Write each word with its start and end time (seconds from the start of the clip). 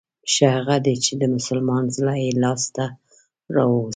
ښه 0.33 0.47
هغه 0.57 0.75
دی 0.85 0.95
چې 1.05 1.13
د 1.21 1.23
مسلمان 1.35 1.83
زړه 1.97 2.13
يې 2.23 2.29
لاس 2.43 2.63
ته 2.75 2.85
راووست. 3.55 3.89